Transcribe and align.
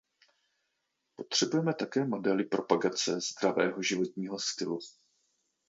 Potřebujme 1.15 1.73
také 1.73 2.05
modely 2.05 2.43
propagace 2.43 3.19
zdravého 3.21 3.81
životního 3.81 4.39
stylu. 4.39 4.79